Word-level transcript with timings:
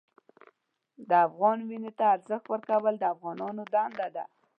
د 1.09 1.11
افغان 1.27 1.57
وینې 1.67 1.91
ته 1.97 2.03
ارزښت 2.15 2.45
ورکول 2.49 2.93
د 2.99 3.03
افغانانو 3.13 3.61
دنده 3.73 4.07
ده. 4.15 4.23